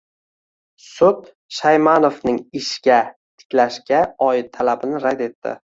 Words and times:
sud 0.85 1.27
Shaymanovning 1.59 2.41
ishga 2.63 2.99
tiklashga 3.45 4.05
oid 4.31 4.55
talabini 4.59 5.07
rad 5.09 5.29
etdi. 5.33 5.61